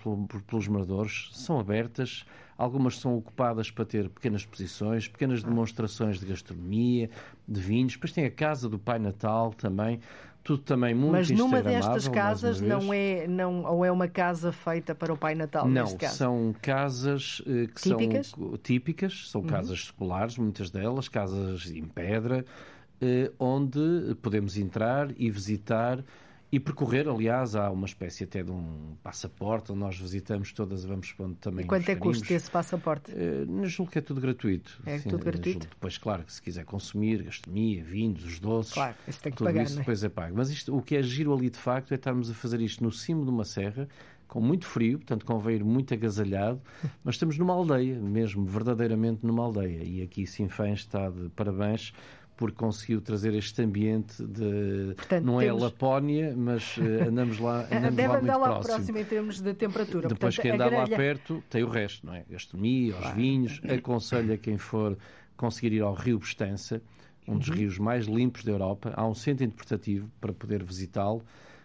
[0.47, 2.25] pelos moradores são abertas,
[2.57, 7.11] algumas são ocupadas para ter pequenas exposições, pequenas demonstrações de gastronomia,
[7.47, 7.93] de vinhos.
[7.95, 10.01] Depois tem a casa do Pai Natal também,
[10.43, 14.95] tudo também muito Mas numa destas casas não é, não, ou é uma casa feita
[14.95, 15.69] para o Pai Natal?
[15.69, 18.29] Não, são casas eh, que típicas?
[18.29, 19.47] são típicas, são uhum.
[19.47, 22.45] casas seculares, muitas delas, casas em pedra,
[23.01, 26.03] eh, onde podemos entrar e visitar
[26.53, 31.13] e percorrer, aliás, há uma espécie até de um passaporte, onde nós visitamos todas, vamos
[31.13, 31.65] pondo também.
[31.65, 33.13] E quanto é que custa esse passaporte?
[33.13, 34.83] Uh, julgo que é tudo gratuito.
[34.85, 35.69] É Sim, tudo gratuito?
[35.69, 38.73] Depois, claro, que se quiser consumir, gastronomia, vinhos, os doces.
[38.73, 39.63] Claro, isso tem que tudo pagar.
[39.63, 39.79] Isso é?
[39.79, 40.37] depois é pago.
[40.37, 42.91] Mas isto, o que é giro ali de facto é estarmos a fazer isto no
[42.91, 43.89] cimo de uma serra,
[44.27, 46.61] com muito frio, portanto convém ir muito agasalhado,
[47.05, 49.85] mas estamos numa aldeia, mesmo verdadeiramente numa aldeia.
[49.85, 51.93] E aqui Sinfãs está de parabéns
[52.41, 54.95] porque conseguiu trazer este ambiente de.
[54.97, 55.61] Portanto, não temos...
[55.61, 58.75] é Lapónia, mas uh, andamos lá, andamos Deve lá andar muito lá próximo.
[58.77, 60.09] próximo em termos de temperatura.
[60.09, 60.91] Depois, Portanto, quem andar grelha...
[60.91, 62.25] lá perto tem o resto, não é?
[62.31, 63.17] Gastronomia, os claro.
[63.17, 63.61] vinhos.
[63.69, 64.97] Aconselho a quem for
[65.37, 66.81] conseguir ir ao Rio Bestança,
[67.29, 67.57] um dos uhum.
[67.57, 68.91] rios mais limpos da Europa.
[68.97, 71.23] Há um centro interpretativo para poder visitá-lo.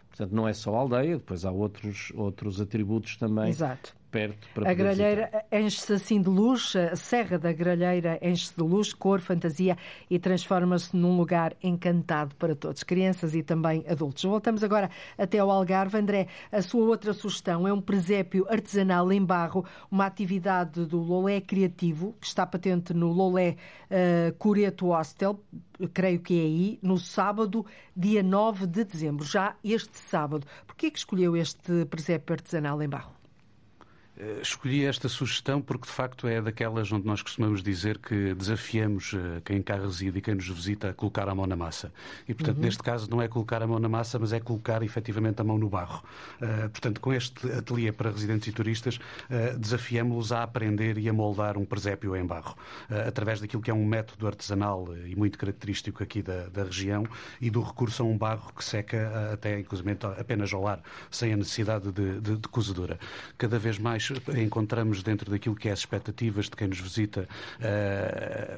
[0.09, 4.71] Portanto, não é só a aldeia, depois há outros, outros atributos também Exato perto para
[4.71, 9.77] A grelheira enche-se assim de luz, a serra da grelheira enche-se de luz, cor, fantasia
[10.09, 14.23] e transforma-se num lugar encantado para todos, crianças e também adultos.
[14.23, 15.97] Voltamos agora até ao Algarve.
[15.97, 21.41] André, a sua outra sugestão é um presépio artesanal em barro, uma atividade do Lolé
[21.41, 23.57] Criativo, que está patente no Lolé
[23.91, 25.37] uh, Cureto Hostel,
[25.93, 30.47] creio que é aí, no sábado, dia 9 de dezembro, já este sábado.
[30.65, 33.24] Por que é que escolheu este presépio artesanal em barro?
[34.17, 39.13] Eh, escolhi esta sugestão porque, de facto, é daquelas onde nós costumamos dizer que desafiamos
[39.13, 41.91] eh, quem cá reside e quem nos visita a colocar a mão na massa.
[42.27, 42.63] E, portanto, uhum.
[42.63, 45.57] neste caso, não é colocar a mão na massa, mas é colocar efetivamente a mão
[45.57, 46.01] no barro.
[46.41, 51.13] Uh, portanto, com este ateliê para residentes e turistas, uh, desafiamos-los a aprender e a
[51.13, 52.55] moldar um presépio em barro,
[52.89, 57.05] uh, através daquilo que é um método artesanal e muito característico aqui da, da região
[57.41, 61.37] e do recurso a um barro que seca até, inclusive, apenas ao ar, sem a
[61.37, 62.97] necessidade de, de, de cozedura.
[63.37, 64.04] Cada vez mais
[64.37, 67.27] encontramos dentro daquilo que é as expectativas de quem nos visita
[67.59, 68.57] eh,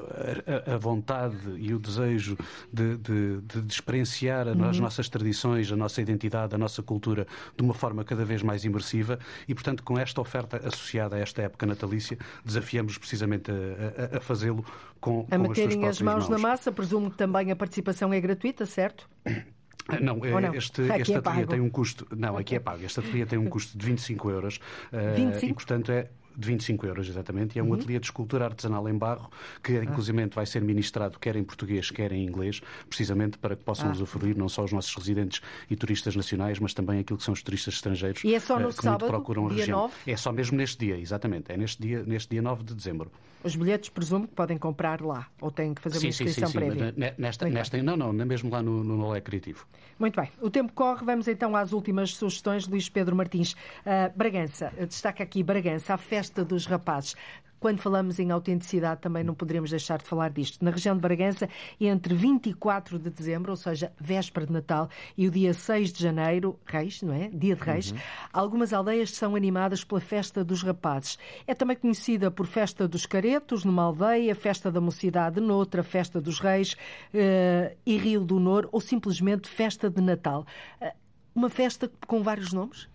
[0.66, 2.36] a, a vontade e o desejo
[2.72, 4.82] de, de, de experienciar as uhum.
[4.82, 9.18] nossas tradições, a nossa identidade, a nossa cultura de uma forma cada vez mais imersiva
[9.46, 14.20] e, portanto, com esta oferta associada a esta época natalícia, desafiamos precisamente a, a, a
[14.20, 14.64] fazê-lo
[15.00, 16.72] com, a com meterem as, as mãos, mãos na massa.
[16.72, 19.08] Presumo que também a participação é gratuita, certo?
[20.00, 22.06] Não, não, este, este é ateliê tem um custo.
[22.14, 22.84] Não, aqui é pago.
[22.84, 24.60] Este ateliê tem um custo de 25 euros.
[24.92, 25.46] 25?
[25.46, 27.74] Uh, e, portanto, é de 25 euros, exatamente, e é um uhum.
[27.74, 29.28] ateliê de escultura artesanal em barro
[29.62, 29.82] que, ah.
[29.84, 33.92] inclusive, vai ser ministrado quer em português, quer em inglês, precisamente para que possam ah.
[33.92, 37.42] usufruir não só os nossos residentes e turistas nacionais, mas também aquilo que são os
[37.42, 39.80] turistas estrangeiros e é só no uh, que sábado, procuram a dia região.
[39.82, 39.94] 9?
[40.06, 43.10] É só mesmo neste dia, exatamente, é neste dia, neste dia 9 de dezembro.
[43.42, 46.52] Os bilhetes, presumo que podem comprar lá, ou têm que fazer sim, uma inscrição sim,
[46.52, 46.92] sim, prévia?
[46.92, 49.64] Sim, nesta, nesta, não, não, mesmo lá no, no Nolé Criativo.
[49.98, 52.68] Muito bem, o tempo corre, vamos então às últimas sugestões.
[52.68, 57.16] Luís Pedro Martins, uh, Bragança, destaca aqui Bragança, a festa dos rapazes.
[57.60, 60.64] Quando falamos em autenticidade, também não poderemos deixar de falar disto.
[60.64, 61.48] Na região de Bragança,
[61.80, 66.58] entre 24 de dezembro, ou seja, véspera de Natal, e o dia 6 de janeiro,
[66.64, 67.28] Reis, não é?
[67.28, 67.98] Dia de Reis, uhum.
[68.32, 71.18] algumas aldeias são animadas pela Festa dos Rapazes.
[71.46, 76.40] É também conhecida por Festa dos Caretos, numa aldeia, Festa da Mocidade, noutra, Festa dos
[76.40, 80.46] Reis uh, e Rio do Nor, ou simplesmente Festa de Natal.
[80.80, 82.88] Uh, uma festa com vários nomes?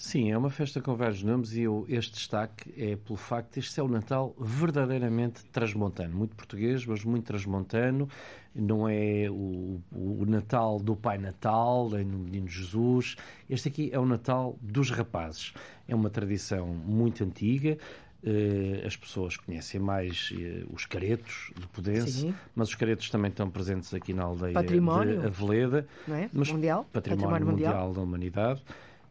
[0.00, 3.60] Sim, é uma festa com vários nomes e eu, este destaque é pelo facto de
[3.60, 6.16] este ser o Natal verdadeiramente transmontano.
[6.16, 8.08] Muito português, mas muito transmontano.
[8.54, 13.14] Não é o, o Natal do Pai Natal, nem do Menino Jesus.
[13.48, 15.52] Este aqui é o Natal dos rapazes.
[15.86, 17.76] É uma tradição muito antiga.
[18.24, 22.34] Uh, as pessoas conhecem mais uh, os caretos de Pudense, Sim.
[22.54, 25.86] mas os caretos também estão presentes aqui na aldeia património, de Aveleda.
[26.08, 26.28] É?
[26.32, 26.86] mundial.
[26.90, 27.74] Património, património mundial.
[27.74, 28.62] mundial da Humanidade.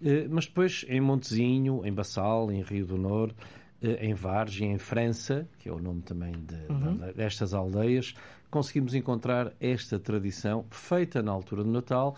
[0.03, 3.35] Eh, mas depois em Montezinho, em Bassal, em Rio do Norte,
[3.81, 7.11] eh, em Vargem, em França, que é o nome também de, uhum.
[7.15, 8.13] destas aldeias,
[8.49, 12.15] conseguimos encontrar esta tradição feita na altura do Natal,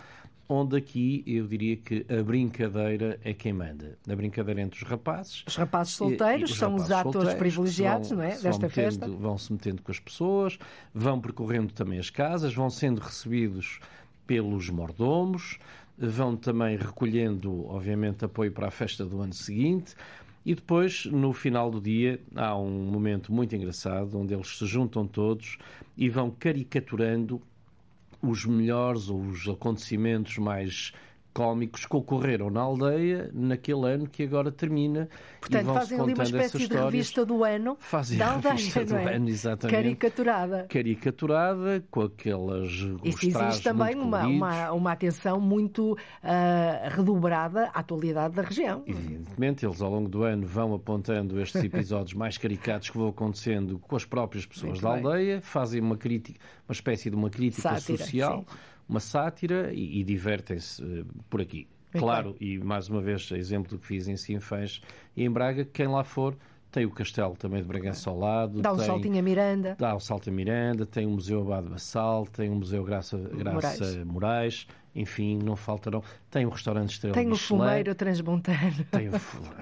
[0.48, 3.96] onde aqui eu diria que a brincadeira é quem manda.
[4.08, 5.44] A brincadeira entre os rapazes.
[5.46, 8.38] Os rapazes solteiros e, e os são rapazes os atores privilegiados vão, não é?
[8.38, 9.08] desta festa.
[9.08, 10.58] Vão se metendo com as pessoas,
[10.94, 13.80] vão percorrendo também as casas, vão sendo recebidos
[14.26, 15.58] pelos mordomos,
[16.08, 19.94] vão também recolhendo, obviamente, apoio para a festa do ano seguinte.
[20.44, 25.06] E depois, no final do dia, há um momento muito engraçado onde eles se juntam
[25.06, 25.58] todos
[25.96, 27.40] e vão caricaturando
[28.20, 30.92] os melhores ou os acontecimentos mais
[31.32, 35.08] cómicos que ocorreram na aldeia naquele ano que agora termina.
[35.40, 39.14] Portanto, fazem ali uma espécie de revista do ano fazem da aldeia, revista do é?
[39.16, 39.76] ano, exatamente.
[39.76, 40.66] Caricaturada.
[40.68, 42.70] Caricaturada, com aquelas
[43.02, 45.96] Isso existe também uma, uma, uma, atenção muito uh,
[46.90, 48.82] redobrada à atualidade da região.
[48.86, 53.78] Evidentemente, eles ao longo do ano vão apontando estes episódios mais caricados que vão acontecendo
[53.78, 55.04] com as próprias pessoas muito da bem.
[55.04, 58.44] aldeia, fazem uma crítica, uma espécie de uma crítica Sátira, social.
[58.48, 61.66] Sim uma sátira e, e divertem-se uh, por aqui.
[61.92, 64.80] claro, e mais uma vez, exemplo do que fiz em Sinfãs
[65.16, 66.36] e em Braga, quem lá for
[66.72, 68.62] tem o Castelo também de Bragança ao lado.
[68.62, 69.76] Dá um tem, saltinho a Miranda.
[69.78, 73.84] Dá um salto a Miranda, tem o Museu Abade Bassal, tem o Museu Graça, Graça
[73.84, 74.04] Moraes.
[74.06, 76.02] Moraes enfim, não faltarão.
[76.30, 78.84] Tem o restaurante Estrela Tem o fumeiro transmontano.
[78.90, 79.12] Tem o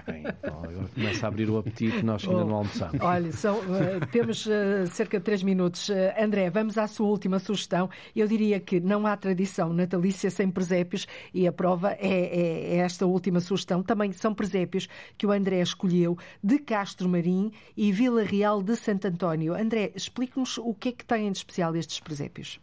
[0.06, 3.00] Bem, então, agora começa a abrir o apetite, nós ainda oh, não almoçamos.
[3.00, 5.88] Olha, são, uh, temos uh, cerca de três minutos.
[5.88, 7.88] Uh, André, vamos à sua última sugestão.
[8.14, 12.76] Eu diria que não há tradição natalícia sem presépios e a prova é, é, é
[12.78, 13.82] esta última sugestão.
[13.82, 19.06] Também são presépios que o André escolheu de Castro Marim e Vila Real de Santo
[19.06, 19.54] António.
[19.54, 22.60] André, explique-nos o que é que têm de especial estes presépios.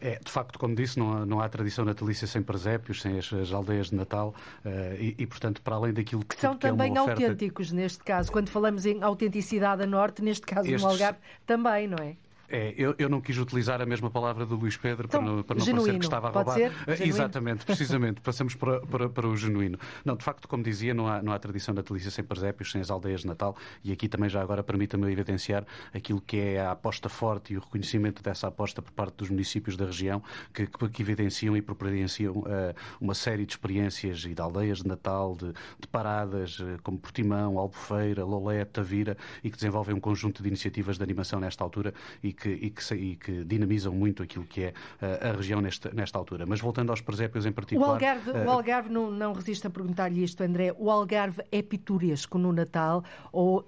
[0.00, 3.30] É, de facto, como disse, não há, não há tradição natalícia sem presépios, sem as,
[3.32, 4.34] as aldeias de Natal
[4.64, 7.22] uh, e, e, portanto, para além daquilo que, que são que é também é oferta...
[7.22, 8.32] autênticos neste caso.
[8.32, 10.82] Quando falamos em autenticidade a norte, neste caso Estes...
[10.82, 12.16] no Algarve, também, não é?
[12.50, 15.42] É, eu, eu, não quis utilizar a mesma palavra do Luís Pedro então, para não,
[15.44, 16.54] para não parecer que estava a roubar.
[16.54, 16.72] Ser?
[16.88, 19.78] Eh, exatamente, precisamente, passamos para, para, para, o genuíno.
[20.04, 22.90] Não, de facto, como dizia, não há, não há tradição natalícia sem presépios, sem as
[22.90, 27.08] aldeias de Natal, e aqui também já agora permita-me evidenciar aquilo que é a aposta
[27.08, 30.20] forte e o reconhecimento dessa aposta por parte dos municípios da região,
[30.52, 35.36] que, que evidenciam e providenciam uh, uma série de experiências e de aldeias de Natal,
[35.36, 40.48] de, de paradas, uh, como Portimão, Albufeira, Lolé, Tavira, e que desenvolvem um conjunto de
[40.48, 44.64] iniciativas de animação nesta altura e que, e que, e que dinamizam muito aquilo que
[44.64, 46.46] é uh, a região nesta, nesta altura.
[46.46, 47.88] Mas voltando aos presépios em particular.
[47.88, 50.74] O Algarve, uh, o Algarve não, não resiste a perguntar-lhe isto, André.
[50.78, 53.64] O Algarve é pitoresco no Natal ou uh,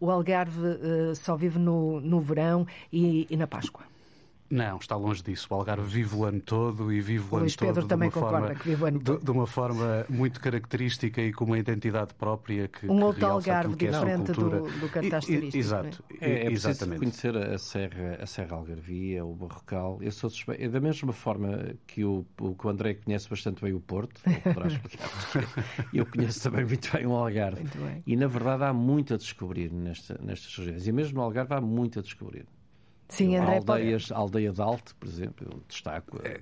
[0.00, 0.60] o Algarve
[1.14, 3.93] só vive no, no verão e, e na Páscoa?
[4.54, 5.48] Não, está longe disso.
[5.50, 8.08] O Algarve vive o ano todo e vive o, o ano Luís Pedro todo também
[8.08, 9.18] de uma, forma, que vive o ano todo.
[9.18, 13.26] De, de, uma forma muito característica e com uma identidade própria que Um que outro
[13.26, 15.56] Algarve que é diferente do, do cartaz turístico.
[15.56, 17.00] Exato, é, é, é exatamente.
[17.00, 19.98] conhecer a Serra, a Serra Algarvia, o Barrocal.
[20.00, 20.62] Eu sou suspeito.
[20.62, 24.20] É da mesma forma que o, o, que o André conhece bastante bem o Porto,
[25.92, 27.64] eu conheço também muito bem o Algarve.
[28.06, 30.86] E na verdade há muito a descobrir nesta, nestas regiões.
[30.86, 32.46] E mesmo no Algarve há muito a descobrir.
[33.08, 34.20] Sim, André, Aldeias, pode...
[34.20, 36.18] Aldeia de Alto, por exemplo, eu destaco.
[36.24, 36.40] É,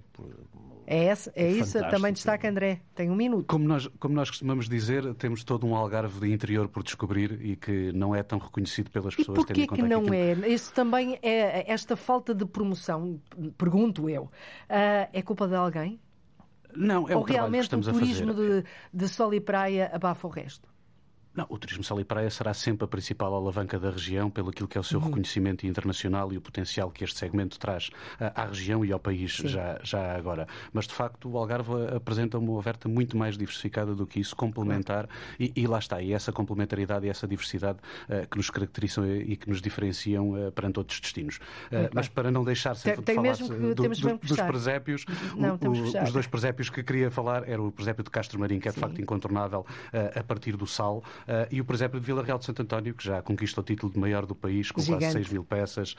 [0.87, 2.81] é, essa, é, é isso, também destaca André.
[2.95, 3.47] Tem um minuto.
[3.47, 7.57] Como nós, como nós costumamos dizer, temos todo um algarve de interior por descobrir e
[7.57, 9.39] que não é tão reconhecido pelas pessoas.
[9.39, 10.49] E porquê que não é?
[10.49, 13.21] Isso também é esta falta de promoção,
[13.59, 14.31] pergunto eu, uh,
[15.13, 16.01] é culpa de alguém?
[16.75, 20.72] Não, é Ou um realmente o turismo de, de sol e praia abafa o resto?
[21.35, 24.69] Não, o turismo sal e praia será sempre a principal alavanca da região pelo aquilo
[24.69, 25.07] que é o seu uhum.
[25.07, 27.91] reconhecimento internacional e o potencial que este segmento traz
[28.35, 30.47] à região e ao país já, já agora.
[30.73, 35.09] Mas, de facto, o Algarve apresenta uma oferta muito mais diversificada do que isso, complementar,
[35.39, 37.79] e, e, lá está, e essa complementaridade e essa diversidade
[38.09, 41.37] uh, que nos caracterizam e que nos diferenciam uh, perante outros destinos.
[41.37, 45.05] Uh, mas para não deixar sem tem, tem falar mesmo que, do, do, dos presépios,
[45.37, 48.69] não, o, os dois presépios que queria falar era o presépio de Castro Marim, que
[48.69, 48.81] é de Sim.
[48.81, 49.67] facto incontornável
[50.15, 51.03] a partir do sal,
[51.51, 53.99] e o presépio de Vila Real de Santo António, que já conquista o título de
[53.99, 55.05] maior do país, com Gigante.
[55.05, 55.97] quase 6 mil peças uh,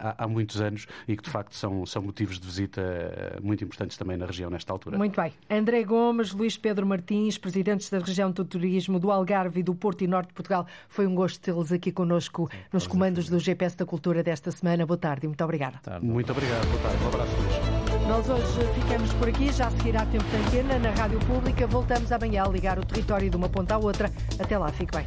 [0.00, 3.62] há, há, muitos anos e que de facto são, são motivos de visita uh, muito
[3.64, 4.98] importantes também na região nesta altura.
[4.98, 5.32] Muito bem.
[5.50, 10.02] André Gomes, Luís Pedro Martins, presidentes da região do turismo do Algarve e do Porto
[10.02, 13.76] e Norte de Portugal, foi um gosto tê-los aqui connosco Sim, nos comandos do GPS
[13.76, 14.86] da Cultura desta semana.
[14.86, 15.80] Boa tarde e muito obrigada.
[16.00, 16.66] Muito obrigado.
[16.68, 17.04] Boa tarde.
[17.04, 17.84] Um abraço, Luís.
[18.08, 18.44] Nós hoje
[18.74, 21.66] ficamos por aqui, já seguirá tempo de antena na Rádio Pública.
[21.66, 24.10] Voltamos amanhã a ligar o território de uma ponta à outra.
[24.38, 25.06] Até lá, fique bem.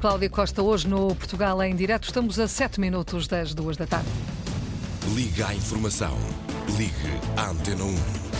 [0.00, 2.04] Cláudia Costa, hoje no Portugal em direto.
[2.04, 4.08] Estamos a 7 minutos das duas da tarde.
[5.14, 6.16] Liga à informação.
[6.76, 6.92] Ligue
[7.36, 8.31] à Antena 1.